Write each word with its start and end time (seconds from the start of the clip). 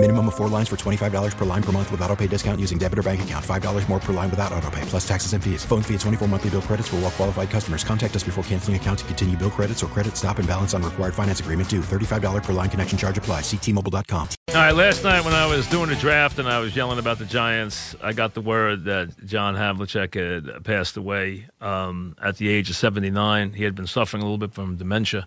Minimum 0.00 0.28
of 0.28 0.36
four 0.36 0.46
lines 0.46 0.68
for 0.68 0.76
$25 0.76 1.36
per 1.36 1.44
line 1.44 1.62
per 1.62 1.72
month 1.72 1.90
with 1.90 2.00
auto 2.02 2.14
pay 2.14 2.28
discount 2.28 2.60
using 2.60 2.78
debit 2.78 3.00
or 3.00 3.02
bank 3.02 3.20
account. 3.22 3.44
$5 3.44 3.88
more 3.88 3.98
per 3.98 4.12
line 4.12 4.30
without 4.30 4.52
auto 4.52 4.70
pay, 4.70 4.80
plus 4.82 5.06
taxes 5.06 5.32
and 5.32 5.42
fees. 5.42 5.64
Phone 5.64 5.82
fee 5.82 5.94
at 5.94 6.00
24 6.00 6.28
monthly 6.28 6.50
bill 6.50 6.62
credits 6.62 6.86
for 6.86 6.96
all 6.96 7.02
well 7.02 7.10
qualified 7.10 7.50
customers. 7.50 7.82
Contact 7.82 8.14
us 8.14 8.22
before 8.22 8.44
canceling 8.44 8.76
account 8.76 9.00
to 9.00 9.04
continue 9.06 9.36
bill 9.36 9.50
credits 9.50 9.82
or 9.82 9.88
credit 9.88 10.16
stop 10.16 10.38
and 10.38 10.46
balance 10.46 10.72
on 10.72 10.84
required 10.84 11.14
finance 11.14 11.40
agreement 11.40 11.68
due. 11.68 11.80
$35 11.80 12.44
per 12.44 12.52
line 12.52 12.70
connection 12.70 12.96
charge 12.96 13.18
apply. 13.18 13.40
Ctmobile.com. 13.40 14.28
All 14.50 14.54
right, 14.54 14.70
last 14.70 15.02
night 15.02 15.24
when 15.24 15.34
I 15.34 15.46
was 15.46 15.66
doing 15.66 15.88
the 15.88 15.96
draft 15.96 16.38
and 16.38 16.48
I 16.48 16.60
was 16.60 16.76
yelling 16.76 17.00
about 17.00 17.18
the 17.18 17.24
Giants, 17.24 17.96
I 18.00 18.12
got 18.12 18.34
the 18.34 18.40
word 18.40 18.84
that 18.84 19.26
John 19.26 19.56
Havlicek 19.56 20.14
had 20.14 20.64
passed 20.64 20.96
away 20.96 21.48
um, 21.60 22.14
at 22.22 22.36
the 22.36 22.48
age 22.48 22.70
of 22.70 22.76
79. 22.76 23.52
He 23.52 23.64
had 23.64 23.74
been 23.74 23.88
suffering 23.88 24.22
a 24.22 24.26
little 24.26 24.38
bit 24.38 24.54
from 24.54 24.76
dementia. 24.76 25.26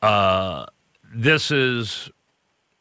Uh, 0.00 0.64
this 1.14 1.50
is 1.50 2.10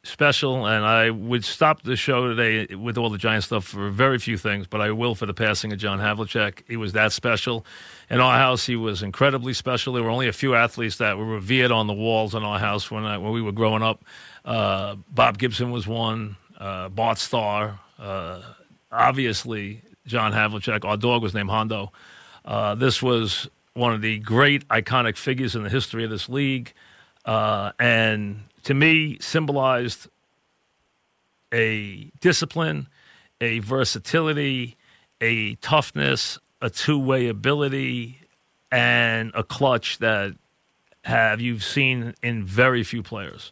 special, 0.03 0.67
and 0.67 0.85
I 0.85 1.09
would 1.09 1.45
stop 1.45 1.83
the 1.83 1.95
show 1.95 2.27
today 2.27 2.75
with 2.75 2.97
all 2.97 3.09
the 3.09 3.17
Giant 3.17 3.45
stuff 3.45 3.65
for 3.65 3.89
very 3.89 4.19
few 4.19 4.37
things, 4.37 4.67
but 4.67 4.81
I 4.81 4.91
will 4.91 5.15
for 5.15 5.25
the 5.25 5.33
passing 5.33 5.71
of 5.71 5.79
John 5.79 5.99
Havlicek. 5.99 6.63
He 6.67 6.75
was 6.75 6.91
that 6.93 7.13
special. 7.13 7.65
In 8.09 8.19
our 8.19 8.37
house, 8.37 8.65
he 8.65 8.75
was 8.75 9.01
incredibly 9.01 9.53
special. 9.53 9.93
There 9.93 10.03
were 10.03 10.09
only 10.09 10.27
a 10.27 10.33
few 10.33 10.55
athletes 10.55 10.97
that 10.97 11.17
were 11.17 11.25
revered 11.25 11.71
on 11.71 11.87
the 11.87 11.93
walls 11.93 12.35
in 12.35 12.43
our 12.43 12.59
house 12.59 12.91
when, 12.91 13.05
I, 13.05 13.17
when 13.17 13.31
we 13.31 13.41
were 13.41 13.53
growing 13.53 13.81
up. 13.81 14.03
Uh, 14.43 14.97
Bob 15.09 15.37
Gibson 15.37 15.71
was 15.71 15.87
one, 15.87 16.35
uh, 16.57 16.89
Bart 16.89 17.17
Starr, 17.17 17.79
uh, 17.97 18.41
obviously 18.91 19.81
John 20.05 20.33
Havlicek. 20.33 20.83
Our 20.83 20.97
dog 20.97 21.23
was 21.23 21.33
named 21.33 21.49
Hondo. 21.49 21.93
Uh, 22.43 22.75
this 22.75 23.01
was 23.01 23.49
one 23.73 23.93
of 23.93 24.01
the 24.01 24.19
great 24.19 24.67
iconic 24.67 25.15
figures 25.15 25.55
in 25.55 25.63
the 25.63 25.69
history 25.69 26.03
of 26.03 26.09
this 26.09 26.27
league. 26.27 26.73
Uh, 27.25 27.71
and 27.79 28.41
to 28.63 28.73
me 28.73 29.17
symbolized 29.19 30.07
a 31.53 32.11
discipline, 32.19 32.87
a 33.39 33.59
versatility, 33.59 34.77
a 35.21 35.55
toughness, 35.55 36.39
a 36.61 36.69
two-way 36.69 37.27
ability, 37.27 38.19
and 38.71 39.31
a 39.35 39.43
clutch 39.43 39.99
that 39.99 40.33
have 41.03 41.41
you've 41.41 41.63
seen 41.63 42.15
in 42.23 42.43
very 42.43 42.83
few 42.83 43.03
players. 43.03 43.51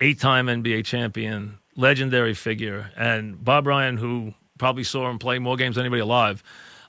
Eight-time 0.00 0.46
NBA 0.46 0.84
champion, 0.84 1.58
legendary 1.76 2.34
figure, 2.34 2.90
and 2.96 3.44
Bob 3.44 3.66
Ryan, 3.66 3.96
who 3.96 4.34
probably 4.58 4.84
saw 4.84 5.10
him 5.10 5.18
play 5.18 5.38
more 5.38 5.56
games 5.56 5.76
than 5.76 5.82
anybody 5.82 6.00
alive 6.00 6.42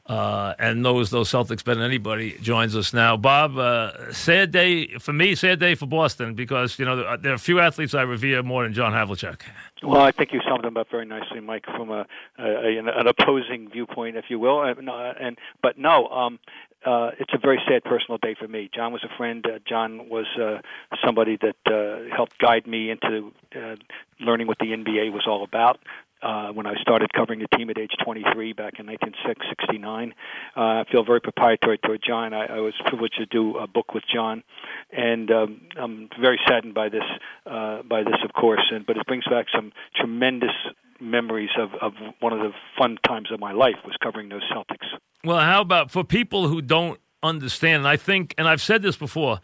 uh, 0.08 0.54
and 0.60 0.84
knows 0.84 1.10
those 1.10 1.30
Celtics 1.30 1.64
better 1.64 1.80
than 1.80 1.90
anybody, 1.90 2.38
joins 2.42 2.76
us 2.76 2.94
now. 2.94 3.18
Bob, 3.18 3.58
uh, 3.58 4.12
sad 4.12 4.52
day 4.52 4.88
for 5.00 5.14
me, 5.14 5.34
sad 5.34 5.60
day 5.60 5.74
for 5.74 5.88
Boston 5.88 6.36
because 6.36 6.78
you 6.78 6.86
know 6.86 7.18
there 7.18 7.32
are 7.32 7.36
a 7.36 7.40
few 7.40 7.60
athletes 7.60 7.94
I 7.94 8.04
revere 8.04 8.44
more 8.44 8.64
than 8.64 8.74
John 8.74 8.92
Havlicek. 8.94 9.42
Well, 9.84 10.02
I 10.02 10.12
think 10.12 10.32
you 10.32 10.42
summed 10.48 10.64
them 10.64 10.78
up 10.78 10.90
very 10.90 11.06
nicely, 11.06 11.40
Mike, 11.40 11.66
from 11.66 11.90
a, 11.90 12.06
a 12.40 12.78
an 12.78 13.08
opposing 13.08 13.70
viewpoint, 13.70 14.16
if 14.16 14.26
you 14.30 14.40
will. 14.40 14.64
And, 14.64 14.90
and 14.90 15.38
but 15.62 15.78
no, 15.78 16.08
um, 16.08 16.40
uh, 16.86 17.12
it's 17.20 17.34
a 17.34 17.38
very 17.38 17.60
sad 17.68 17.84
personal 17.84 18.18
day 18.20 18.36
for 18.38 18.48
me. 18.48 18.70
John 18.74 18.94
was 18.94 19.04
a 19.04 19.18
friend. 19.18 19.46
Uh, 19.46 19.60
John 19.68 20.08
was 20.08 20.28
uh, 20.40 20.60
somebody 21.04 21.38
that 21.38 21.56
uh, 21.66 22.16
helped 22.16 22.38
guide 22.38 22.68
me 22.68 22.92
into 22.92 23.34
uh, 23.56 23.76
learning 24.20 24.48
what 24.48 24.60
the 24.60 24.68
NBA 24.68 25.12
was 25.12 25.24
all 25.28 25.44
about 25.44 25.80
uh, 26.26 26.52
when 26.52 26.66
I 26.66 26.74
started 26.82 27.14
covering 27.14 27.40
the 27.40 27.48
team 27.56 27.70
at 27.70 27.78
age 27.78 27.92
23 28.04 28.54
back 28.54 28.80
in 28.80 28.88
1969. 28.88 30.14
Uh, 30.58 30.60
I 30.60 30.84
feel 30.92 31.06
very 31.06 31.22
proprietary 31.22 31.78
toward 31.78 32.02
John. 32.06 32.34
I, 32.34 32.46
I 32.48 32.60
was 32.60 32.74
privileged 32.88 33.18
to 33.20 33.28
do 33.28 33.58
a 33.58 33.68
book 33.68 33.94
with 33.94 34.04
John, 34.12 34.44
and 34.92 35.30
um, 35.30 35.62
I'm 35.78 36.10
very 36.20 36.40
saddened 36.48 36.74
by 36.74 36.90
this, 36.90 37.04
uh, 37.46 37.84
by 37.84 38.04
this, 38.04 38.18
of 38.24 38.34
course. 38.34 38.64
And 38.72 38.86
but 38.86 38.98
it 38.98 39.06
brings 39.06 39.26
back 39.26 39.46
some 39.54 39.72
tremendous 39.96 40.56
memories 41.00 41.52
of, 41.60 41.70
of 41.82 41.94
one 42.22 42.34
of 42.34 42.40
the 42.40 42.52
fun 42.78 42.98
times 43.06 43.32
of 43.32 43.40
my 43.40 43.52
life 43.52 43.76
was 43.86 43.96
covering 44.02 44.30
those 44.30 44.44
Celtics. 44.52 44.88
Well, 45.24 45.40
how 45.40 45.62
about 45.62 45.92
for 45.92 46.04
people 46.04 46.48
who 46.48 46.62
don't 46.62 47.00
understand? 47.22 47.82
And 47.82 47.88
I 47.88 47.98
think, 47.98 48.34
and 48.38 48.48
I've 48.48 48.62
said 48.62 48.82
this 48.82 48.98
before. 48.98 49.42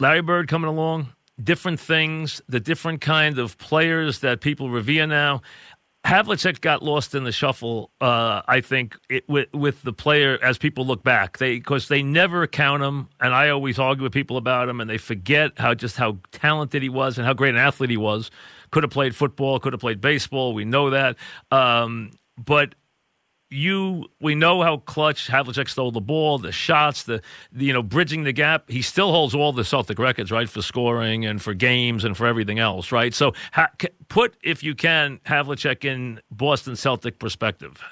Larry 0.00 0.22
Bird 0.22 0.48
coming 0.48 0.68
along, 0.68 1.12
different 1.42 1.80
things, 1.80 2.40
the 2.48 2.60
different 2.60 3.00
kind 3.00 3.38
of 3.38 3.58
players 3.58 4.20
that 4.20 4.40
people 4.40 4.70
revere 4.70 5.06
now. 5.06 5.42
Havlicek 6.06 6.60
got 6.60 6.82
lost 6.82 7.14
in 7.14 7.24
the 7.24 7.32
shuffle. 7.32 7.90
Uh, 8.00 8.40
I 8.46 8.60
think 8.60 8.96
it, 9.10 9.28
with 9.28 9.52
with 9.52 9.82
the 9.82 9.92
player 9.92 10.38
as 10.42 10.56
people 10.56 10.86
look 10.86 11.02
back, 11.02 11.38
they 11.38 11.56
because 11.56 11.88
they 11.88 12.02
never 12.02 12.46
count 12.46 12.82
him, 12.82 13.08
and 13.20 13.34
I 13.34 13.50
always 13.50 13.78
argue 13.78 14.04
with 14.04 14.12
people 14.12 14.36
about 14.36 14.68
him, 14.68 14.80
and 14.80 14.88
they 14.88 14.96
forget 14.96 15.52
how 15.58 15.74
just 15.74 15.96
how 15.96 16.18
talented 16.32 16.82
he 16.82 16.88
was 16.88 17.18
and 17.18 17.26
how 17.26 17.34
great 17.34 17.50
an 17.54 17.60
athlete 17.60 17.90
he 17.90 17.96
was. 17.96 18.30
Could 18.70 18.84
have 18.84 18.92
played 18.92 19.14
football, 19.14 19.58
could 19.58 19.72
have 19.72 19.80
played 19.80 20.00
baseball. 20.00 20.54
We 20.54 20.64
know 20.64 20.90
that, 20.90 21.16
um, 21.50 22.12
but 22.42 22.74
you 23.50 24.04
we 24.20 24.34
know 24.34 24.62
how 24.62 24.78
clutch 24.78 25.28
Havlicek 25.28 25.68
stole 25.68 25.90
the 25.90 26.00
ball, 26.00 26.38
the 26.38 26.52
shots, 26.52 27.04
the, 27.04 27.22
the, 27.52 27.64
you 27.66 27.72
know 27.72 27.82
bridging 27.82 28.24
the 28.24 28.32
gap. 28.32 28.68
He 28.70 28.82
still 28.82 29.10
holds 29.10 29.34
all 29.34 29.52
the 29.52 29.64
Celtic 29.64 29.98
records, 29.98 30.30
right, 30.30 30.48
for 30.48 30.62
scoring 30.62 31.24
and 31.24 31.40
for 31.40 31.54
games 31.54 32.04
and 32.04 32.16
for 32.16 32.26
everything 32.26 32.58
else, 32.58 32.92
right? 32.92 33.14
So 33.14 33.32
ha, 33.52 33.68
put 34.08 34.36
if 34.42 34.62
you 34.62 34.74
can 34.74 35.20
Havlicek 35.26 35.84
in 35.84 36.20
Boston 36.30 36.76
Celtic 36.76 37.18
perspective. 37.18 37.82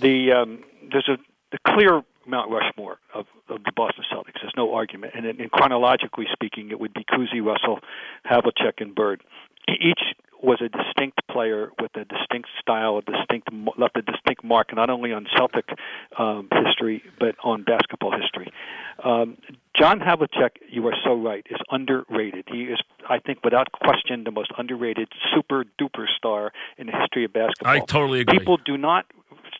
The 0.00 0.32
um, 0.32 0.64
there's 0.90 1.08
a 1.08 1.18
the 1.52 1.58
clear 1.66 2.02
Mount 2.26 2.50
Rushmore 2.50 2.98
of, 3.14 3.26
of 3.48 3.62
the 3.64 3.72
Boston 3.74 4.04
Celtics. 4.12 4.40
There's 4.42 4.54
no 4.56 4.74
argument, 4.74 5.14
and, 5.14 5.26
and 5.26 5.50
chronologically 5.50 6.26
speaking, 6.32 6.70
it 6.70 6.80
would 6.80 6.92
be 6.92 7.04
Cousy, 7.04 7.44
Russell, 7.44 7.78
Havlicek, 8.28 8.80
and 8.80 8.94
Bird. 8.94 9.22
Each 9.68 10.00
was 10.46 10.62
a 10.62 10.68
distinct 10.68 11.20
player 11.28 11.70
with 11.80 11.90
a 11.96 12.04
distinct 12.04 12.48
style, 12.60 12.98
a 12.98 13.02
distinct 13.02 13.48
left 13.76 13.96
a 13.96 14.02
distinct 14.02 14.44
mark 14.44 14.74
not 14.74 14.88
only 14.88 15.12
on 15.12 15.26
Celtic 15.36 15.68
um, 16.18 16.48
history 16.64 17.02
but 17.18 17.34
on 17.42 17.64
basketball 17.64 18.12
history. 18.12 18.52
Um, 19.02 19.36
John 19.76 19.98
Havlicek, 20.00 20.50
you 20.70 20.86
are 20.86 20.94
so 21.04 21.14
right, 21.14 21.44
is 21.50 21.58
underrated. 21.70 22.44
He 22.50 22.62
is, 22.62 22.78
I 23.10 23.18
think, 23.18 23.44
without 23.44 23.70
question, 23.72 24.24
the 24.24 24.30
most 24.30 24.50
underrated 24.56 25.08
super 25.34 25.64
duper 25.78 26.06
star 26.16 26.52
in 26.78 26.86
the 26.86 26.92
history 26.92 27.24
of 27.24 27.32
basketball. 27.32 27.72
I 27.72 27.80
totally 27.80 28.20
agree. 28.20 28.38
People 28.38 28.56
do 28.64 28.78
not 28.78 29.04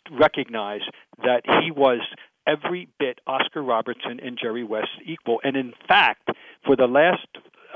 recognize 0.09 0.81
that 1.23 1.41
he 1.61 1.69
was 1.69 1.99
every 2.47 2.87
bit 2.97 3.19
Oscar 3.27 3.61
Robertson 3.61 4.19
and 4.23 4.39
Jerry 4.41 4.63
West 4.63 4.89
equal. 5.05 5.39
And 5.43 5.55
in 5.55 5.73
fact, 5.87 6.29
for 6.65 6.75
the 6.75 6.87
last 6.87 7.27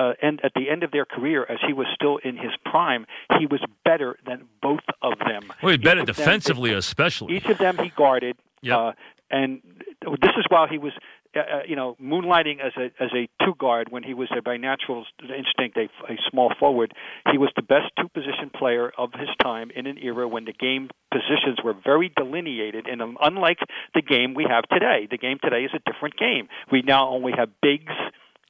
uh, 0.02 0.14
end 0.22 0.42
at 0.44 0.52
the 0.56 0.70
end 0.70 0.84
of 0.84 0.92
their 0.92 1.06
career, 1.06 1.46
as 1.48 1.60
he 1.66 1.74
was 1.74 1.88
still 1.94 2.18
in 2.18 2.36
his 2.38 2.52
prime, 2.66 3.06
he 3.40 3.46
was 3.46 3.62
better 3.86 4.18
than 4.26 4.48
both 4.62 4.86
of 5.02 5.14
them. 5.20 5.44
Well, 5.62 5.72
he 5.72 5.78
better 5.78 6.04
defensively, 6.04 6.72
them, 6.72 6.80
especially. 6.80 7.38
Each 7.38 7.46
of 7.46 7.58
them 7.58 7.78
he 7.78 7.90
guarded, 7.90 8.36
yep. 8.62 8.78
uh, 8.78 8.92
and 9.30 9.62
this 10.04 10.36
is 10.38 10.46
while 10.50 10.68
he 10.68 10.78
was. 10.78 10.94
Uh, 11.34 11.40
uh, 11.40 11.62
you 11.66 11.78
know, 11.78 11.96
moonlighting 12.04 12.60
as 12.60 12.74
a 12.76 12.86
as 13.02 13.10
a 13.16 13.30
two 13.46 13.56
guard 13.58 13.88
when 13.90 14.04
he 14.04 14.14
was 14.14 14.28
a, 14.38 14.42
by 14.42 14.58
natural 14.58 15.06
instinct 15.22 15.78
a, 15.78 15.88
a 16.12 16.18
small 16.30 16.52
forward. 16.60 16.94
He 17.32 17.38
was 17.38 17.50
the 17.56 17.62
best 17.62 17.88
two 17.98 18.10
position 18.10 18.52
player 18.54 18.92
of 18.98 19.14
his 19.14 19.30
time 19.42 19.72
in 19.74 19.88
an 19.88 19.98
era 19.98 20.28
when 20.28 20.44
the 20.44 20.52
game 20.52 20.90
positions 21.10 21.60
were 21.64 21.74
very 21.74 22.12
delineated. 22.18 22.86
And 22.86 23.02
unlike 23.22 23.60
the 23.94 24.02
game 24.02 24.34
we 24.34 24.46
have 24.50 24.66
today, 24.68 25.08
the 25.10 25.18
game 25.18 25.38
today 25.42 25.64
is 25.64 25.72
a 25.74 25.80
different 25.90 26.18
game. 26.18 26.50
We 26.70 26.82
now 26.82 27.08
only 27.08 27.32
have 27.38 27.48
bigs 27.62 27.96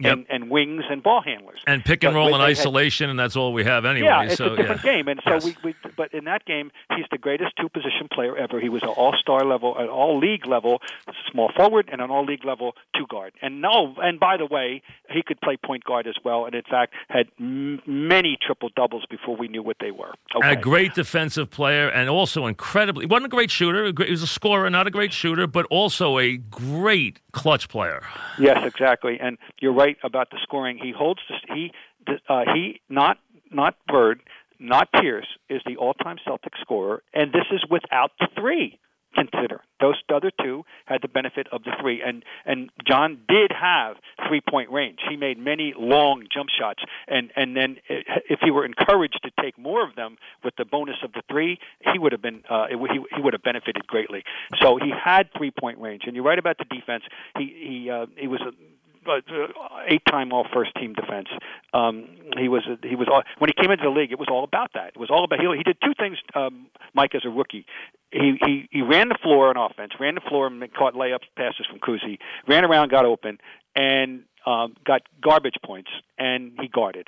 Yep. 0.01 0.13
And, 0.13 0.25
and, 0.29 0.49
wings 0.49 0.83
and 0.89 1.03
ball 1.03 1.21
handlers 1.21 1.59
and 1.67 1.85
pick 1.85 2.03
and 2.03 2.15
roll 2.15 2.33
in 2.33 2.41
isolation, 2.41 3.05
had, 3.05 3.09
and 3.11 3.19
that's 3.19 3.35
all 3.35 3.53
we 3.53 3.63
have 3.63 3.85
anyway. 3.85 4.07
Yeah, 4.07 4.23
it's 4.23 4.37
so, 4.37 4.53
a 4.53 4.57
different 4.57 4.83
yeah. 4.83 4.91
game, 4.91 5.07
and 5.07 5.21
so 5.23 5.33
yes. 5.33 5.45
we, 5.45 5.55
we. 5.63 5.75
But 5.95 6.13
in 6.13 6.25
that 6.25 6.45
game, 6.45 6.71
he's 6.95 7.05
the 7.11 7.17
greatest 7.17 7.53
two 7.57 7.69
position 7.69 8.07
player 8.11 8.35
ever. 8.35 8.59
He 8.59 8.69
was 8.69 8.81
an 8.83 8.89
all 8.89 9.13
star 9.13 9.45
level, 9.45 9.77
an 9.77 9.87
all 9.87 10.17
league 10.17 10.45
level, 10.47 10.81
small 11.31 11.51
forward, 11.55 11.89
and 11.91 12.01
an 12.01 12.09
all 12.09 12.25
league 12.25 12.43
level 12.45 12.75
two 12.95 13.05
guard. 13.07 13.33
And 13.41 13.61
no, 13.61 13.95
and 14.01 14.19
by 14.19 14.37
the 14.37 14.45
way, 14.45 14.81
he 15.09 15.21
could 15.23 15.39
play 15.41 15.57
point 15.57 15.83
guard 15.83 16.07
as 16.07 16.15
well, 16.23 16.45
and 16.45 16.55
in 16.55 16.63
fact 16.63 16.93
had 17.09 17.27
m- 17.39 17.81
many 17.85 18.37
triple 18.41 18.69
doubles 18.75 19.05
before 19.09 19.35
we 19.35 19.47
knew 19.47 19.63
what 19.63 19.77
they 19.79 19.91
were. 19.91 20.13
Okay. 20.35 20.53
A 20.53 20.55
great 20.55 20.93
defensive 20.95 21.49
player, 21.49 21.87
and 21.87 22.09
also 22.09 22.47
incredibly 22.47 23.05
wasn't 23.05 23.25
a 23.25 23.29
great 23.29 23.51
shooter. 23.51 23.85
He 23.85 24.11
was 24.11 24.23
a 24.23 24.27
scorer, 24.27 24.69
not 24.69 24.87
a 24.87 24.91
great 24.91 25.13
shooter, 25.13 25.47
but 25.47 25.65
also 25.69 26.17
a 26.17 26.37
great 26.37 27.19
clutch 27.31 27.69
player. 27.69 28.01
Yes, 28.39 28.65
exactly, 28.65 29.19
and 29.19 29.37
you're 29.59 29.73
right 29.73 29.90
about 30.03 30.29
the 30.31 30.37
scoring. 30.43 30.77
He 30.77 30.91
holds 30.91 31.21
the, 31.29 31.35
he 31.53 31.71
uh, 32.27 32.43
he 32.53 32.81
not 32.89 33.17
not 33.51 33.75
Bird, 33.87 34.21
not 34.59 34.91
Pierce 34.91 35.27
is 35.49 35.61
the 35.65 35.77
all-time 35.77 36.17
Celtic 36.25 36.53
scorer, 36.61 37.03
and 37.13 37.31
this 37.33 37.45
is 37.51 37.61
without 37.69 38.11
the 38.19 38.27
three. 38.39 38.79
consider. 39.13 39.61
Those 39.79 39.95
other 40.13 40.31
two 40.41 40.63
had 40.85 41.01
the 41.01 41.07
benefit 41.07 41.47
of 41.51 41.63
the 41.63 41.71
three, 41.81 42.01
and 42.01 42.23
and 42.45 42.69
John 42.87 43.19
did 43.27 43.51
have 43.51 43.97
three 44.27 44.41
point 44.41 44.69
range. 44.71 44.99
He 45.09 45.15
made 45.15 45.37
many 45.37 45.73
long 45.77 46.25
jump 46.33 46.49
shots, 46.49 46.83
and 47.07 47.31
and 47.35 47.55
then 47.55 47.77
if 47.89 48.39
he 48.41 48.51
were 48.51 48.65
encouraged 48.65 49.19
to 49.23 49.31
take 49.41 49.57
more 49.57 49.87
of 49.87 49.95
them 49.95 50.17
with 50.43 50.55
the 50.57 50.65
bonus 50.65 50.97
of 51.03 51.11
the 51.13 51.21
three, 51.29 51.59
he 51.91 51.99
would 51.99 52.11
have 52.11 52.21
been 52.21 52.43
uh, 52.49 52.67
he 52.67 52.75
he 53.15 53.21
would 53.21 53.33
have 53.33 53.43
benefited 53.43 53.85
greatly. 53.87 54.23
So 54.61 54.77
he 54.77 54.91
had 54.91 55.29
three 55.37 55.51
point 55.51 55.79
range, 55.79 56.03
and 56.05 56.15
you're 56.15 56.25
right 56.25 56.39
about 56.39 56.57
the 56.57 56.65
defense. 56.65 57.03
He 57.37 57.45
he 57.45 57.89
uh, 57.89 58.05
he 58.17 58.27
was 58.27 58.41
a 58.41 58.51
uh, 59.07 59.19
eight-time 59.87 60.31
All-First 60.31 60.71
Team 60.75 60.93
defense. 60.93 61.27
Um, 61.73 62.07
he 62.37 62.47
was 62.47 62.63
he 62.83 62.95
was 62.95 63.07
all, 63.11 63.23
when 63.39 63.49
he 63.49 63.61
came 63.61 63.71
into 63.71 63.83
the 63.83 63.89
league. 63.89 64.11
It 64.11 64.19
was 64.19 64.27
all 64.29 64.43
about 64.43 64.71
that. 64.73 64.89
It 64.95 64.97
was 64.97 65.09
all 65.09 65.23
about 65.23 65.39
he, 65.39 65.47
he 65.57 65.63
did 65.63 65.77
two 65.83 65.93
things. 65.97 66.17
Um, 66.35 66.67
Mike 66.93 67.15
as 67.15 67.23
a 67.25 67.29
rookie, 67.29 67.65
he 68.11 68.37
he 68.45 68.69
he 68.71 68.81
ran 68.81 69.09
the 69.09 69.17
floor 69.21 69.49
on 69.49 69.57
offense, 69.57 69.93
ran 69.99 70.15
the 70.15 70.21
floor 70.21 70.47
and 70.47 70.61
caught 70.73 70.93
layups 70.93 71.27
passes 71.35 71.65
from 71.69 71.79
Cousy, 71.79 72.17
ran 72.47 72.65
around, 72.65 72.89
got 72.89 73.05
open, 73.05 73.37
and 73.75 74.23
um, 74.45 74.75
got 74.85 75.01
garbage 75.21 75.55
points, 75.63 75.89
and 76.17 76.53
he 76.59 76.67
guarded 76.67 77.07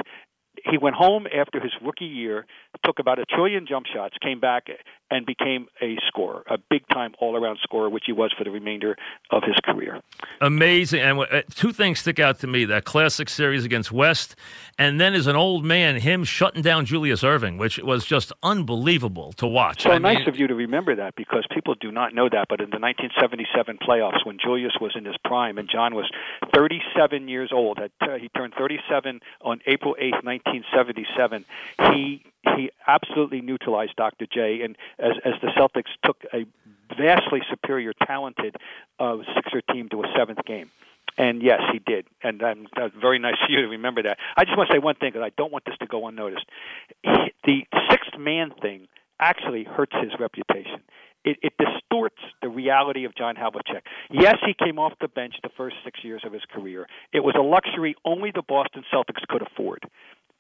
he 0.66 0.78
went 0.78 0.96
home 0.96 1.26
after 1.28 1.60
his 1.60 1.72
rookie 1.84 2.06
year, 2.06 2.46
took 2.86 3.00
about 3.00 3.20
a 3.20 3.26
trillion 3.26 3.66
jump 3.68 3.86
shots, 3.86 4.16
came 4.22 4.40
back 4.40 4.68
and 5.12 5.26
became 5.26 5.68
a 5.82 5.98
scorer, 6.08 6.44
a 6.48 6.58
big 6.58 6.88
time 6.88 7.14
all 7.20 7.36
around 7.36 7.60
scorer, 7.62 7.90
which 7.90 8.04
he 8.06 8.12
was 8.12 8.32
for 8.38 8.44
the 8.44 8.52
remainder 8.52 8.96
of 9.32 9.44
his 9.44 9.56
career. 9.64 10.02
Amazing. 10.42 11.02
And 11.02 11.20
uh, 11.20 11.42
two 11.54 11.72
things 11.72 12.00
stick 12.00 12.20
out 12.20 12.40
to 12.40 12.48
me 12.48 12.66
that 12.66 12.86
classic 12.86 13.30
series 13.30 13.66
against 13.66 13.92
West, 13.92 14.36
and 14.78 15.00
then 15.00 15.14
as 15.14 15.28
an 15.28 15.36
old 15.36 15.64
man, 15.64 16.00
him 16.00 16.24
shutting 16.24 16.62
down 16.62 16.86
Julius 16.86 17.24
Erving, 17.24 17.58
which 17.58 17.78
was 17.80 18.06
just 18.06 18.32
unbelievable 18.42 19.34
to 19.34 19.48
watch. 19.48 19.84
So 19.84 19.92
I 19.92 19.98
nice 19.98 20.20
mean, 20.20 20.30
of 20.30 20.38
you 20.38 20.48
to 20.48 20.56
remember 20.56 20.96
that 20.96 21.16
because 21.16 21.46
people 21.54 21.76
do 21.76 21.92
not 21.92 22.14
know 22.14 22.30
that. 22.30 22.48
But 22.50 22.60
in 22.60 22.70
the 22.70 22.80
1977 22.80 23.78
playoffs, 23.78 24.26
when 24.26 24.38
Julius 24.40 24.74
was 24.82 24.94
in 24.96 25.06
his 25.06 25.16
prime 25.24 25.58
and 25.58 25.70
John 25.70 25.96
was 25.96 26.10
37 26.54 27.28
years 27.28 27.52
old, 27.54 27.80
uh, 27.80 27.88
he 28.20 28.30
turned 28.30 28.54
37 28.58 29.22
on 29.42 29.62
April 29.68 29.96
8th, 30.00 30.24
1977. 30.24 31.46
He 31.94 32.24
he 32.56 32.72
absolutely 32.88 33.42
neutralized 33.42 33.96
Dr. 33.96 34.26
J, 34.32 34.62
and 34.62 34.78
as 35.00 35.14
as 35.26 35.34
the 35.42 35.48
Celtics 35.58 35.92
took 36.04 36.24
a 36.34 36.46
vastly 36.98 37.42
superior, 37.50 37.94
talented 38.06 38.56
uh, 39.00 39.18
Sixer 39.36 39.62
team 39.62 39.90
to 39.90 40.04
a 40.04 40.14
seventh 40.16 40.44
game. 40.46 40.70
And 41.18 41.44
yes, 41.44 41.62
he 41.72 41.80
did, 41.80 42.08
and 42.24 42.42
um, 42.42 42.68
that's 42.76 42.94
very 43.00 43.20
nice 43.20 43.36
of 43.44 43.50
you 43.50 43.62
to 43.62 43.68
remember 43.68 44.02
that. 44.04 44.18
I 44.36 44.46
just 44.46 44.58
want 44.58 44.70
to 44.70 44.76
say 44.76 44.80
one 44.80 44.96
thing 44.96 45.12
because 45.12 45.24
I 45.24 45.32
don't 45.38 45.52
want 45.52 45.66
this 45.66 45.76
to 45.80 45.86
go 45.86 46.08
unnoticed. 46.08 46.46
The 47.04 47.66
sixth 47.90 48.18
man 48.18 48.52
thing 48.62 48.88
actually 49.20 49.64
hurts 49.64 49.94
his 50.02 50.12
reputation. 50.20 50.82
It, 51.24 51.38
it 51.42 51.54
distorts 51.58 52.22
the 52.42 52.50
reality 52.50 53.06
of 53.06 53.16
John 53.16 53.36
Havlicek. 53.36 53.82
Yes, 54.12 54.38
he 54.46 54.54
came 54.54 54.80
off 54.80 54.94
the 55.00 55.08
bench 55.08 55.36
the 55.44 55.50
first 55.56 55.76
six 55.86 56.04
years 56.04 56.24
of 56.26 56.34
his 56.34 56.42
career. 56.52 56.88
It 57.14 57.24
was 57.24 57.36
a 57.38 57.42
luxury 57.42 57.96
only 58.04 58.32
the 58.32 58.42
Boston 58.42 58.84
Celtics 58.92 59.26
could 59.30 59.42
afford. 59.42 59.84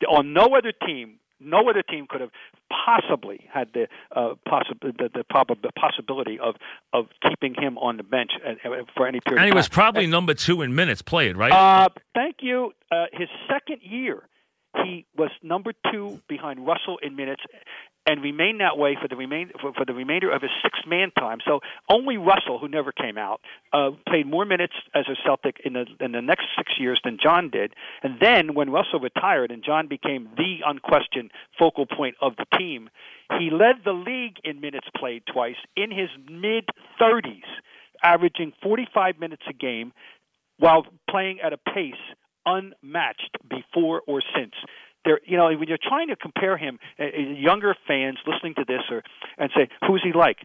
On 0.09 0.33
no 0.33 0.55
other 0.55 0.73
team 0.85 1.19
no 1.43 1.69
other 1.69 1.83
team 1.83 2.05
could 2.09 2.21
have 2.21 2.31
possibly 2.69 3.47
had 3.51 3.69
the 3.73 3.87
uh, 4.15 4.33
possi- 4.47 4.79
the, 4.81 5.09
the, 5.13 5.23
prob- 5.29 5.61
the 5.61 5.71
possibility 5.79 6.39
of 6.39 6.55
of 6.91 7.07
keeping 7.27 7.53
him 7.53 7.77
on 7.77 7.97
the 7.97 8.03
bench 8.03 8.31
for 8.95 9.07
any 9.07 9.19
period. 9.19 9.41
And 9.41 9.45
he 9.45 9.55
was 9.55 9.67
probably 9.67 10.05
and, 10.05 10.11
number 10.11 10.33
two 10.33 10.61
in 10.61 10.73
minutes 10.75 11.01
played, 11.01 11.37
right? 11.37 11.51
Uh, 11.51 11.89
thank 12.13 12.37
you. 12.41 12.73
Uh, 12.91 13.05
his 13.11 13.29
second 13.47 13.81
year, 13.81 14.23
he 14.83 15.05
was 15.15 15.29
number 15.41 15.73
two 15.91 16.19
behind 16.27 16.65
Russell 16.65 16.97
in 17.01 17.15
minutes, 17.15 17.41
and 18.05 18.21
remained 18.21 18.59
that 18.59 18.77
way 18.77 18.97
for 19.01 19.07
the 19.07 19.15
remain 19.15 19.51
for, 19.61 19.71
for 19.73 19.85
the 19.85 19.93
remainder 19.93 20.31
of 20.31 20.41
his 20.41 20.51
six 20.61 20.79
man 20.85 21.11
time. 21.11 21.39
So 21.45 21.61
only 21.89 22.17
Russell, 22.17 22.59
who 22.59 22.67
never 22.67 22.91
came 22.91 23.17
out, 23.17 23.39
uh, 23.71 23.91
played 24.07 24.27
more 24.27 24.45
minutes 24.45 24.73
as 24.93 25.05
a 25.07 25.15
Celtic 25.25 25.61
in 25.63 25.73
the 25.73 25.85
in 25.99 26.11
the 26.11 26.21
next 26.21 26.45
six 26.57 26.73
years 26.77 26.99
than 27.03 27.17
John 27.21 27.49
did. 27.49 27.73
And 28.01 28.19
then 28.19 28.53
when 28.53 28.69
Russell 28.69 28.99
retired 28.99 29.51
and 29.51 29.63
John 29.63 29.87
became 29.87 30.29
the 30.35 30.59
unquestioned 30.65 31.31
focal 31.57 31.85
point 31.85 32.15
of 32.21 32.33
the 32.35 32.45
team, 32.57 32.89
he 33.39 33.49
led 33.49 33.77
the 33.85 33.93
league 33.93 34.37
in 34.43 34.59
minutes 34.59 34.87
played 34.97 35.23
twice 35.31 35.55
in 35.77 35.91
his 35.91 36.09
mid 36.29 36.65
30s, 36.99 37.43
averaging 38.03 38.53
45 38.61 39.19
minutes 39.19 39.43
a 39.49 39.53
game, 39.53 39.93
while 40.57 40.85
playing 41.09 41.39
at 41.41 41.53
a 41.53 41.57
pace 41.57 41.93
unmatched 42.45 43.37
before 43.49 44.01
or 44.07 44.21
since 44.35 44.53
there 45.05 45.19
you 45.25 45.37
know 45.37 45.47
when 45.47 45.67
you're 45.67 45.77
trying 45.81 46.07
to 46.07 46.15
compare 46.15 46.57
him 46.57 46.79
uh, 46.99 47.03
uh, 47.03 47.19
younger 47.19 47.75
fans 47.87 48.17
listening 48.25 48.53
to 48.55 48.63
this 48.67 48.81
or 48.89 49.03
and 49.37 49.49
say 49.55 49.67
who's 49.87 50.01
he 50.03 50.11
like 50.17 50.37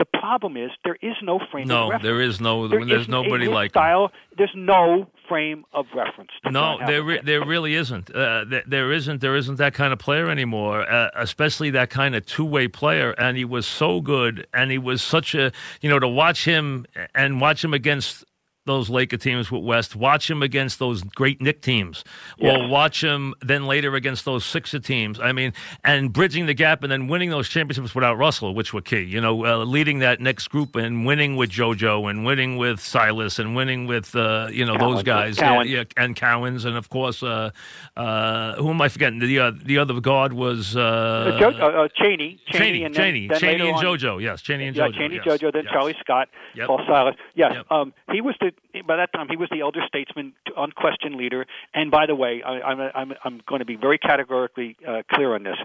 the 0.00 0.06
problem 0.06 0.56
is 0.56 0.70
there 0.82 0.96
is 1.02 1.14
no 1.22 1.38
frame 1.52 1.68
no, 1.68 1.84
of 1.84 1.90
reference. 1.90 2.02
there 2.02 2.20
is 2.22 2.40
no 2.40 2.68
there 2.68 2.84
there's 2.86 3.06
nobody 3.06 3.48
like 3.48 3.72
style. 3.72 4.04
Him. 4.04 4.10
There's 4.38 4.54
no 4.54 5.10
frame 5.28 5.66
of 5.74 5.84
reference. 5.94 6.30
No, 6.50 6.78
there 6.86 7.02
re- 7.02 7.20
there 7.22 7.44
really 7.44 7.74
isn't. 7.74 8.10
Uh, 8.10 8.46
there, 8.46 8.62
there 8.66 8.92
isn't 8.92 9.20
there 9.20 9.36
isn't 9.36 9.56
that 9.56 9.74
kind 9.74 9.92
of 9.92 9.98
player 9.98 10.30
anymore, 10.30 10.90
uh, 10.90 11.10
especially 11.16 11.68
that 11.72 11.90
kind 11.90 12.14
of 12.14 12.24
two-way 12.24 12.66
player 12.66 13.10
and 13.18 13.36
he 13.36 13.44
was 13.44 13.66
so 13.66 14.00
good 14.00 14.46
and 14.54 14.70
he 14.70 14.78
was 14.78 15.02
such 15.02 15.34
a, 15.34 15.52
you 15.82 15.90
know, 15.90 15.98
to 15.98 16.08
watch 16.08 16.46
him 16.46 16.86
and 17.14 17.38
watch 17.38 17.62
him 17.62 17.74
against 17.74 18.24
those 18.66 18.90
Laker 18.90 19.16
teams 19.16 19.50
with 19.50 19.62
West. 19.62 19.96
Watch 19.96 20.30
him 20.30 20.42
against 20.42 20.78
those 20.78 21.02
great 21.02 21.40
Knick 21.40 21.62
teams, 21.62 22.04
yes. 22.38 22.56
or 22.56 22.68
watch 22.68 23.02
him 23.02 23.34
then 23.40 23.66
later 23.66 23.94
against 23.94 24.24
those 24.24 24.44
Sixer 24.44 24.78
teams. 24.78 25.18
I 25.18 25.32
mean, 25.32 25.52
and 25.84 26.12
bridging 26.12 26.46
the 26.46 26.54
gap 26.54 26.82
and 26.82 26.92
then 26.92 27.08
winning 27.08 27.30
those 27.30 27.48
championships 27.48 27.94
without 27.94 28.18
Russell, 28.18 28.54
which 28.54 28.72
were 28.72 28.80
key. 28.80 29.02
You 29.02 29.20
know, 29.20 29.44
uh, 29.44 29.64
leading 29.64 30.00
that 30.00 30.20
next 30.20 30.48
group 30.48 30.76
and 30.76 31.06
winning 31.06 31.36
with 31.36 31.50
JoJo 31.50 32.10
and 32.10 32.24
winning 32.24 32.56
with 32.56 32.80
Silas 32.80 33.38
and 33.38 33.56
winning 33.56 33.86
with 33.86 34.14
uh, 34.14 34.48
you 34.52 34.64
know 34.64 34.76
those 34.76 35.02
guys 35.02 35.38
yeah, 35.38 35.62
yeah, 35.62 35.84
and 35.96 36.14
Cowens 36.16 36.64
and 36.64 36.76
of 36.76 36.88
course 36.88 37.22
uh, 37.22 37.50
uh, 37.96 38.54
who 38.56 38.70
am 38.70 38.80
I 38.80 38.88
forgetting? 38.88 39.20
The 39.20 39.38
uh, 39.38 39.52
the 39.54 39.78
other 39.78 40.00
guard 40.00 40.32
was 40.32 40.76
uh, 40.76 41.36
jo- 41.38 41.50
uh, 41.50 41.88
Chaney, 41.94 42.38
Chaney, 42.46 42.58
Chaney, 42.58 42.84
and 42.84 42.94
then, 42.94 43.02
Chaney, 43.02 43.28
then 43.28 43.40
Chaney 43.40 43.68
and 43.68 43.76
on, 43.76 43.84
JoJo. 43.84 44.22
Yes, 44.22 44.42
Chaney 44.42 44.66
and 44.66 44.76
yeah, 44.76 44.88
JoJo. 44.88 44.94
Chaney, 44.98 45.14
yes. 45.16 45.24
JoJo, 45.24 45.52
then 45.52 45.64
yes. 45.64 45.72
Charlie 45.72 45.96
Scott, 46.00 46.28
yep. 46.54 46.66
Paul 46.66 46.80
Silas. 46.86 47.16
Yes, 47.34 47.52
yep. 47.54 47.66
um, 47.70 47.92
he 48.12 48.20
was 48.20 48.34
the 48.40 48.49
by 48.86 48.96
that 48.96 49.12
time 49.12 49.28
he 49.28 49.36
was 49.36 49.48
the 49.50 49.60
elder 49.60 49.80
statesman, 49.86 50.32
unquestioned 50.56 51.14
leader. 51.14 51.46
And 51.74 51.90
by 51.90 52.06
the 52.06 52.14
way, 52.14 52.42
I, 52.44 52.60
I'm 52.60 52.80
I'm 52.94 53.12
I'm 53.24 53.40
going 53.46 53.60
to 53.60 53.64
be 53.64 53.76
very 53.76 53.98
categorically 53.98 54.76
uh, 54.86 55.02
clear 55.12 55.34
on 55.34 55.42
this. 55.42 55.56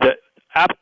The 0.00 0.16
ab- 0.54 0.76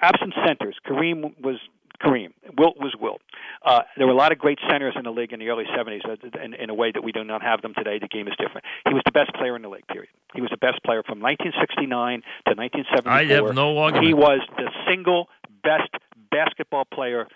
absent 0.00 0.34
centers, 0.46 0.76
Kareem 0.86 1.40
was 1.40 1.56
Kareem. 2.02 2.32
Wilt 2.58 2.78
was 2.78 2.94
Wilt. 2.98 3.20
Uh, 3.64 3.82
there 3.96 4.06
were 4.06 4.12
a 4.12 4.16
lot 4.16 4.32
of 4.32 4.38
great 4.38 4.58
centers 4.68 4.94
in 4.96 5.04
the 5.04 5.10
league 5.10 5.32
in 5.32 5.38
the 5.38 5.48
early 5.48 5.64
70s 5.64 6.00
uh, 6.04 6.42
in, 6.42 6.54
in 6.54 6.70
a 6.70 6.74
way 6.74 6.90
that 6.90 7.02
we 7.02 7.12
do 7.12 7.22
not 7.22 7.42
have 7.42 7.62
them 7.62 7.74
today. 7.74 7.98
The 7.98 8.08
game 8.08 8.26
is 8.26 8.34
different. 8.38 8.64
He 8.86 8.94
was 8.94 9.02
the 9.04 9.12
best 9.12 9.32
player 9.34 9.54
in 9.54 9.62
the 9.62 9.68
league, 9.68 9.86
period. 9.86 10.10
He 10.34 10.40
was 10.40 10.50
the 10.50 10.56
best 10.56 10.82
player 10.84 11.02
from 11.02 11.20
1969 11.20 12.22
to 12.48 12.54
1974. 12.54 13.12
I 13.12 13.24
have 13.24 13.54
no 13.54 13.78
argument. 13.78 14.06
He 14.06 14.14
was 14.14 14.40
the 14.56 14.70
single 14.88 15.28
best 15.62 15.90
basketball 16.30 16.84
player 16.84 17.28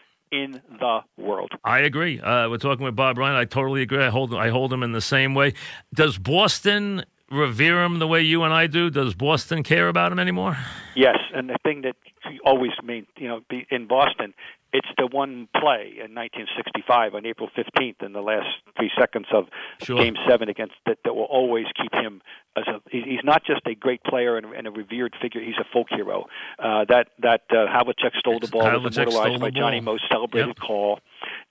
in 0.42 0.60
the 0.78 1.00
world. 1.16 1.50
I 1.64 1.80
agree. 1.80 2.20
Uh, 2.20 2.48
we're 2.48 2.58
talking 2.58 2.84
with 2.84 2.96
Bob 2.96 3.18
Ryan. 3.18 3.36
I 3.36 3.44
totally 3.44 3.82
agree. 3.82 4.02
I 4.02 4.10
hold 4.10 4.34
I 4.34 4.48
hold 4.50 4.72
him 4.72 4.82
in 4.82 4.92
the 4.92 5.00
same 5.00 5.34
way. 5.34 5.54
Does 5.94 6.18
Boston 6.18 7.04
revere 7.30 7.83
him 7.83 7.99
the 7.99 8.06
way 8.06 8.23
you 8.23 8.42
and 8.42 8.52
I 8.52 8.66
do? 8.66 8.90
Does 8.90 9.14
Boston 9.14 9.62
care 9.62 9.88
about 9.88 10.12
him 10.12 10.18
anymore? 10.18 10.56
Yes, 10.95 11.18
and 11.35 11.49
the 11.49 11.56
thing 11.62 11.83
that 11.83 11.97
always 12.45 12.73
mean 12.83 13.06
you 13.16 13.28
know 13.28 13.40
be 13.49 13.66
in 13.71 13.87
Boston 13.87 14.35
it's 14.76 14.88
the 14.99 15.06
one 15.06 15.49
play 15.54 15.95
in 15.97 16.12
1965 16.14 17.14
on 17.14 17.25
April 17.25 17.49
15th 17.56 18.02
in 18.04 18.12
the 18.12 18.21
last 18.21 18.49
three 18.76 18.90
seconds 18.99 19.26
of 19.33 19.47
sure. 19.83 19.97
Game 19.97 20.16
Seven 20.28 20.49
against 20.50 20.75
that 20.85 20.99
that 21.04 21.14
will 21.14 21.25
always 21.25 21.64
keep 21.80 21.92
him 21.95 22.21
as 22.56 22.64
a. 22.66 22.80
He's 22.90 23.25
not 23.25 23.45
just 23.47 23.62
a 23.66 23.75
great 23.75 24.02
player 24.04 24.37
and, 24.37 24.47
and 24.47 24.66
a 24.66 24.71
revered 24.71 25.14
figure. 25.21 25.40
He's 25.40 25.56
a 25.59 25.64
folk 25.73 25.87
hero. 25.88 26.26
Uh, 26.59 26.85
that 26.88 27.09
that 27.21 27.42
uh, 27.50 27.66
Havlicek 27.66 28.16
stole 28.18 28.38
the 28.38 28.49
ball 28.49 28.80
was 28.80 28.99
immortalized 28.99 29.40
by 29.40 29.50
Johnny 29.50 29.80
Most 29.80 30.04
celebrated 30.11 30.49
yep. 30.49 30.59
call, 30.59 31.00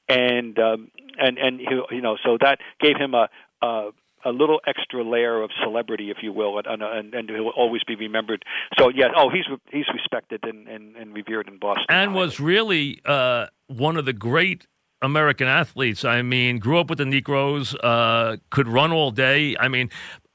and 0.07 0.59
um, 0.59 0.91
and 1.17 1.37
and 1.37 1.59
he, 1.59 1.95
you 1.95 2.01
know 2.01 2.17
so 2.23 2.37
that 2.41 2.59
gave 2.79 2.97
him 2.97 3.13
a. 3.13 3.29
a 3.61 3.89
a 4.25 4.31
little 4.31 4.59
extra 4.67 5.03
layer 5.03 5.41
of 5.41 5.51
celebrity, 5.63 6.09
if 6.09 6.17
you 6.21 6.33
will, 6.33 6.57
and 6.57 6.81
and, 6.81 7.13
and 7.13 7.29
he'll 7.29 7.49
always 7.49 7.83
be 7.83 7.95
remembered. 7.95 8.43
So 8.77 8.89
yeah, 8.89 9.07
oh, 9.15 9.29
he's 9.29 9.45
he's 9.71 9.85
respected 9.93 10.41
and, 10.43 10.67
and, 10.67 10.95
and 10.95 11.13
revered 11.13 11.47
in 11.47 11.59
Boston, 11.59 11.85
and 11.89 12.13
was 12.13 12.39
really 12.39 13.01
uh, 13.05 13.47
one 13.67 13.97
of 13.97 14.05
the 14.05 14.13
great 14.13 14.67
American 15.01 15.47
athletes. 15.47 16.03
I 16.03 16.21
mean, 16.21 16.59
grew 16.59 16.79
up 16.79 16.89
with 16.89 16.97
the 16.97 17.05
Niekros, 17.05 17.75
uh, 17.83 18.37
could 18.49 18.67
run 18.67 18.91
all 18.91 19.11
day. 19.11 19.55
I 19.59 19.67
mean, 19.67 19.89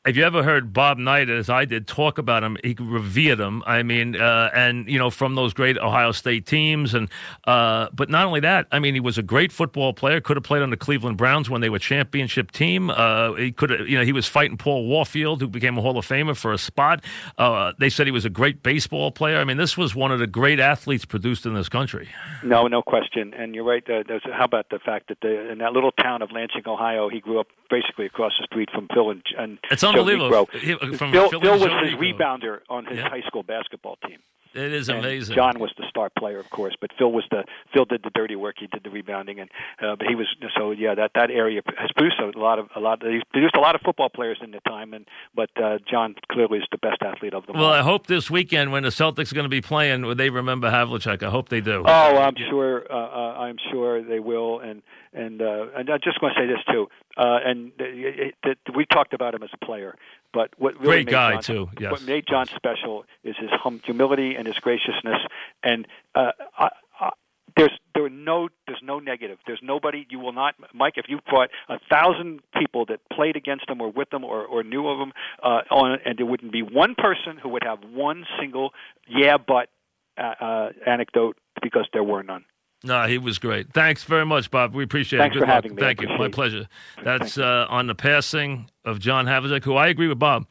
if 0.07 0.16
you 0.16 0.25
ever 0.25 0.42
heard 0.42 0.73
Bob 0.73 0.97
Knight, 0.97 1.28
as 1.28 1.50
I 1.50 1.66
did, 1.66 1.87
talk 1.87 2.16
about 2.16 2.42
him, 2.42 2.57
he 2.64 2.75
revered 2.78 3.38
him. 3.38 3.62
I 3.66 3.83
mean, 3.83 4.16
uh, 4.16 4.50
and 4.54 4.88
you 4.88 4.99
know, 4.99 5.11
from 5.11 5.35
those 5.35 5.52
great 5.52 5.76
Ohio 5.76 6.12
State 6.12 6.47
teams, 6.47 6.95
and 6.95 7.11
uh, 7.45 7.88
but 7.92 8.09
not 8.09 8.25
only 8.25 8.40
that, 8.40 8.66
I 8.73 8.78
mean, 8.78 8.95
he 8.95 9.00
was 9.00 9.19
a 9.19 9.23
great 9.23 9.52
football 9.52 9.92
player. 9.92 10.21
Could 10.23 10.38
have 10.38 10.45
played 10.45 10.62
on 10.62 10.71
the 10.71 10.78
Cleveland 10.78 11.19
Browns 11.19 11.50
when 11.50 11.61
they 11.61 11.69
were 11.69 11.78
championship 11.78 12.50
team. 12.50 12.88
Uh, 12.88 13.35
he 13.35 13.52
could 13.52 13.71
you 13.87 13.99
know, 13.99 14.04
he 14.04 14.12
was 14.12 14.26
fighting 14.26 14.57
Paul 14.57 14.87
Warfield, 14.87 15.42
who 15.42 15.49
became 15.49 15.76
a 15.76 15.83
Hall 15.83 15.99
of 15.99 16.07
Famer 16.07 16.35
for 16.35 16.52
a 16.52 16.59
spot. 16.59 17.04
Uh, 17.37 17.75
they 17.78 17.90
said 17.90 18.07
he 18.07 18.12
was 18.12 18.25
a 18.25 18.30
great 18.30 18.62
baseball 18.62 19.11
player. 19.11 19.37
I 19.37 19.45
mean, 19.45 19.59
this 19.59 19.76
was 19.76 19.95
one 19.95 20.12
of 20.12 20.19
the 20.19 20.26
great 20.26 20.61
athletes 20.61 21.04
produced 21.04 21.45
in 21.45 21.52
this 21.52 21.69
country. 21.69 22.09
No, 22.42 22.66
no 22.69 22.80
question. 22.80 23.35
And 23.35 23.54
you're 23.54 23.64
right. 23.64 23.85
Uh, 23.88 24.02
how 24.33 24.45
about 24.45 24.71
the 24.71 24.78
fact 24.78 25.09
that 25.09 25.19
the, 25.21 25.52
in 25.52 25.59
that 25.59 25.75
little 25.75 25.92
town 25.92 26.23
of 26.23 26.33
Lansing, 26.33 26.62
Ohio, 26.66 27.11
he 27.11 27.21
grew 27.21 27.38
up 27.38 27.49
basically 27.69 28.07
across 28.07 28.33
the 28.40 28.47
street 28.47 28.69
from 28.73 28.88
Phil 28.92 29.11
and, 29.11 29.23
and 29.38 29.59
it's 29.71 29.85
unbelievable. 29.91 30.49
He, 30.53 30.75
from 30.97 31.13
Phil, 31.13 31.29
Phil 31.29 31.41
was 31.41 31.89
his 31.89 31.95
rebounder 31.95 32.61
on 32.69 32.87
his 32.87 32.99
yeah. 32.99 33.09
high 33.09 33.23
school 33.27 33.43
basketball 33.43 33.97
team. 34.07 34.19
It 34.53 34.73
is 34.73 34.89
amazing. 34.89 35.37
John 35.37 35.61
was 35.61 35.71
the 35.79 35.85
star 35.89 36.11
player, 36.19 36.41
of 36.41 36.51
course, 36.51 36.75
but 36.81 36.91
Phil 36.99 37.13
was 37.13 37.25
the 37.31 37.45
Phil 37.73 37.85
did 37.85 38.03
the 38.03 38.11
dirty 38.11 38.35
work. 38.35 38.57
He 38.59 38.67
did 38.67 38.83
the 38.83 38.91
rebounding, 38.91 39.39
and 39.39 39.49
uh, 39.81 39.95
but 39.95 40.09
he 40.09 40.17
was 40.17 40.27
so 40.59 40.73
yeah. 40.73 40.97
That 40.97 41.13
that 41.15 41.31
area 41.31 41.63
has 41.79 41.91
produced 41.97 42.19
a 42.19 42.37
lot 42.37 42.59
of 42.59 42.69
a 42.75 42.81
lot. 42.81 43.01
He's 43.01 43.23
produced 43.31 43.55
a 43.55 43.61
lot 43.61 43.77
of 43.77 43.81
football 43.83 44.09
players 44.09 44.39
in 44.43 44.51
the 44.51 44.59
time, 44.69 44.93
and 44.93 45.07
but 45.37 45.51
uh, 45.57 45.79
John 45.89 46.17
clearly 46.33 46.59
is 46.59 46.65
the 46.73 46.79
best 46.79 47.01
athlete 47.01 47.33
of 47.33 47.47
them. 47.47 47.57
Well, 47.57 47.67
all. 47.67 47.73
I 47.73 47.83
hope 47.83 48.09
this 48.09 48.29
weekend 48.29 48.73
when 48.73 48.83
the 48.83 48.89
Celtics 48.89 49.31
are 49.31 49.37
going 49.37 49.45
to 49.45 49.49
be 49.49 49.61
playing, 49.61 50.03
will 50.03 50.17
they 50.17 50.31
remember 50.31 50.69
Havlicek? 50.69 51.23
I 51.23 51.31
hope 51.31 51.49
they 51.49 51.61
do. 51.61 51.85
Oh, 51.87 52.17
I'm 52.17 52.35
sure. 52.49 52.87
Uh, 52.91 52.97
uh, 52.97 53.20
I'm 53.50 53.59
sure 53.71 54.02
they 54.02 54.21
will, 54.21 54.61
and 54.61 54.83
and 55.12 55.42
uh, 55.42 55.66
and 55.76 55.90
I 55.90 55.99
just 55.99 56.23
want 56.23 56.35
to 56.37 56.42
say 56.42 56.47
this 56.47 56.62
too. 56.71 56.88
Uh, 57.16 57.38
and 57.45 57.73
it, 57.78 58.35
it, 58.45 58.59
it, 58.66 58.76
we 58.76 58.87
talked 58.87 59.12
about 59.12 59.35
him 59.35 59.42
as 59.42 59.50
a 59.52 59.64
player, 59.64 59.95
but 60.33 60.50
what 60.57 60.75
really 60.80 61.04
great 61.04 61.09
guy 61.09 61.33
John, 61.33 61.42
too. 61.42 61.69
Yes. 61.78 61.92
What 61.92 62.02
made 62.04 62.25
John 62.26 62.47
special 62.47 63.04
is 63.25 63.37
his 63.38 63.50
hum- 63.52 63.80
humility 63.85 64.37
and 64.37 64.47
his 64.47 64.57
graciousness. 64.57 65.19
And 65.62 65.87
uh, 66.14 66.33
I, 66.57 66.69
I, 66.99 67.11
there's 67.57 67.73
there 67.95 68.04
are 68.04 68.11
no 68.11 68.49
there's 68.66 68.83
no 68.83 68.99
negative. 68.99 69.38
There's 69.47 69.61
nobody 69.62 70.07
you 70.09 70.19
will 70.19 70.33
not 70.33 70.54
Mike. 70.73 70.95
If 70.97 71.07
you 71.09 71.19
brought 71.28 71.50
a 71.69 71.78
thousand 71.90 72.40
people 72.59 72.87
that 72.87 73.00
played 73.12 73.37
against 73.37 73.69
him 73.69 73.80
or 73.80 73.90
with 73.90 74.11
them 74.11 74.25
or, 74.25 74.45
or 74.45 74.62
knew 74.62 74.88
of 74.88 74.99
him 75.00 75.12
uh, 75.42 75.62
on, 75.71 75.99
and 76.04 76.19
there 76.19 76.26
wouldn't 76.26 76.52
be 76.52 76.62
one 76.62 76.95
person 76.95 77.38
who 77.42 77.49
would 77.50 77.64
have 77.64 77.78
one 77.90 78.25
single 78.38 78.71
yeah 79.09 79.37
but 79.37 79.69
uh, 80.16 80.35
uh, 80.40 80.71
anecdote 80.87 81.37
because 81.62 81.88
there 81.92 82.04
were 82.04 82.23
none. 82.23 82.45
No, 82.83 83.07
he 83.07 83.19
was 83.19 83.39
great. 83.39 83.73
Thanks 83.73 84.05
very 84.05 84.25
much, 84.25 84.51
Bob. 84.51 84.75
We 84.75 84.85
appreciate 84.85 85.19
Thanks 85.19 85.37
it. 85.37 85.41
Good 85.41 85.45
for 85.45 85.47
luck. 85.49 85.55
having 85.65 85.75
me. 85.75 85.83
Thank 85.83 86.01
you. 86.01 86.09
My 86.09 86.29
pleasure. 86.29 86.67
That's 87.05 87.37
uh, 87.37 87.67
on 87.69 87.87
the 87.87 87.95
passing 87.95 88.71
of 88.85 88.99
John 89.01 89.27
Havlicek, 89.27 89.65
who 89.65 89.75
I 89.77 89.89
agree 89.89 90.09
with 90.09 90.19
Bob, 90.19 90.47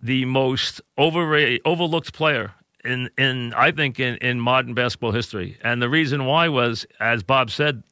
the 0.00 0.24
most 0.24 0.80
overlooked 0.98 2.12
player 2.12 2.52
in, 2.84 3.10
in 3.16 3.54
I 3.54 3.70
think, 3.70 4.00
in, 4.00 4.16
in 4.16 4.40
modern 4.40 4.74
basketball 4.74 5.12
history. 5.12 5.56
And 5.62 5.80
the 5.80 5.88
reason 5.88 6.24
why 6.26 6.48
was, 6.48 6.84
as 6.98 7.22
Bob 7.22 7.50
said, 7.50 7.84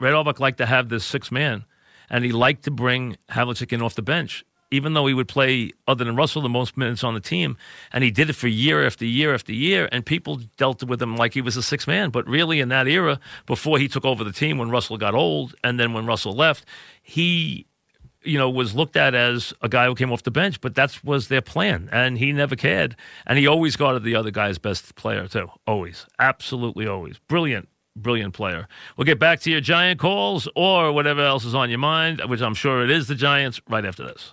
Red 0.00 0.14
Auerbach 0.14 0.40
liked 0.40 0.58
to 0.58 0.66
have 0.66 0.88
this 0.88 1.04
six 1.04 1.30
man, 1.30 1.64
and 2.08 2.24
he 2.24 2.32
liked 2.32 2.64
to 2.64 2.70
bring 2.70 3.18
Havlicek 3.30 3.72
in 3.72 3.82
off 3.82 3.94
the 3.94 4.02
bench 4.02 4.44
even 4.74 4.94
though 4.94 5.06
he 5.06 5.14
would 5.14 5.28
play 5.28 5.72
other 5.86 6.04
than 6.04 6.16
Russell 6.16 6.42
the 6.42 6.48
most 6.48 6.76
minutes 6.76 7.04
on 7.04 7.14
the 7.14 7.20
team, 7.20 7.56
and 7.92 8.04
he 8.04 8.10
did 8.10 8.28
it 8.30 8.34
for 8.34 8.48
year 8.48 8.84
after 8.86 9.04
year 9.04 9.34
after 9.34 9.52
year, 9.52 9.88
and 9.92 10.04
people 10.04 10.40
dealt 10.56 10.82
with 10.82 11.00
him 11.00 11.16
like 11.16 11.34
he 11.34 11.40
was 11.40 11.56
a 11.56 11.62
six 11.62 11.86
man. 11.86 12.10
But 12.10 12.26
really, 12.26 12.60
in 12.60 12.68
that 12.70 12.88
era, 12.88 13.20
before 13.46 13.78
he 13.78 13.88
took 13.88 14.04
over 14.04 14.24
the 14.24 14.32
team, 14.32 14.58
when 14.58 14.70
Russell 14.70 14.98
got 14.98 15.14
old, 15.14 15.54
and 15.62 15.78
then 15.78 15.92
when 15.92 16.06
Russell 16.06 16.34
left, 16.34 16.64
he 17.02 17.66
you 18.24 18.38
know, 18.38 18.48
was 18.50 18.74
looked 18.74 18.96
at 18.96 19.14
as 19.14 19.52
a 19.60 19.68
guy 19.68 19.86
who 19.86 19.94
came 19.94 20.10
off 20.10 20.22
the 20.22 20.30
bench, 20.30 20.60
but 20.60 20.74
that 20.74 20.98
was 21.04 21.28
their 21.28 21.42
plan, 21.42 21.88
and 21.92 22.18
he 22.18 22.32
never 22.32 22.56
cared. 22.56 22.96
And 23.26 23.38
he 23.38 23.46
always 23.46 23.76
guarded 23.76 24.02
the 24.02 24.16
other 24.16 24.30
guy's 24.30 24.58
best 24.58 24.94
player 24.96 25.28
too, 25.28 25.50
always, 25.66 26.06
absolutely 26.18 26.86
always. 26.86 27.18
Brilliant, 27.28 27.68
brilliant 27.94 28.34
player. 28.34 28.66
We'll 28.96 29.04
get 29.04 29.18
back 29.18 29.40
to 29.40 29.50
your 29.50 29.60
Giant 29.60 30.00
calls 30.00 30.48
or 30.56 30.92
whatever 30.92 31.20
else 31.20 31.44
is 31.44 31.54
on 31.54 31.70
your 31.70 31.78
mind, 31.78 32.22
which 32.26 32.40
I'm 32.40 32.54
sure 32.54 32.82
it 32.82 32.90
is 32.90 33.08
the 33.08 33.14
Giants. 33.14 33.60
Right 33.68 33.84
after 33.84 34.04
this. 34.04 34.32